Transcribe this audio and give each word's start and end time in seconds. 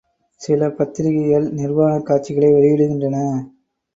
சில 0.41 0.69
பத்திரிகைகள் 0.69 1.45
நிர்வாணக் 1.51 2.05
காட்சிகளை 2.05 2.49
வெளியிடுகின்றன. 2.51 3.17